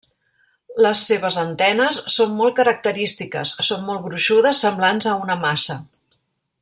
[0.85, 5.81] Les seves antenes són molt característiques: són molt gruixudes, semblants a una maça.